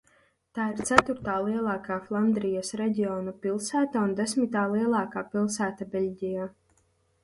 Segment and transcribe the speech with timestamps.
[0.59, 6.55] Tā ir ceturtā lielākā Flandrijas reģiona pilsēta un desmitā lielākā pilsēta Beļģijā.